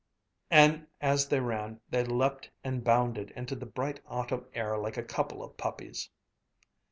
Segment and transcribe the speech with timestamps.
[0.49, 5.03] and as they ran, they leaped and bounded into the bright autumn air like a
[5.03, 6.09] couple of puppies.